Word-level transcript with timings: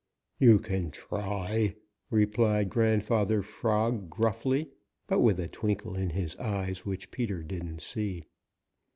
"You 0.39 0.57
can 0.57 0.89
try," 0.89 1.75
replied 2.09 2.71
Grandfather 2.71 3.43
Frog 3.43 4.09
gruffly, 4.09 4.71
but 5.05 5.19
with 5.19 5.39
a 5.39 5.47
twinkle 5.47 5.95
in 5.95 6.09
his 6.09 6.35
eyes 6.37 6.83
which 6.87 7.11
Peter 7.11 7.43
didn't 7.43 7.83
see. 7.83 8.25